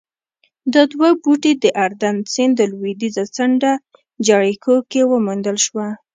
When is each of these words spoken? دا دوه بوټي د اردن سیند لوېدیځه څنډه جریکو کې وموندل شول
دا 0.73 0.81
دوه 0.91 1.09
بوټي 1.23 1.53
د 1.63 1.65
اردن 1.83 2.15
سیند 2.33 2.57
لوېدیځه 2.71 3.23
څنډه 3.35 3.71
جریکو 4.25 4.75
کې 4.91 5.01
وموندل 5.11 5.57
شول 5.65 5.89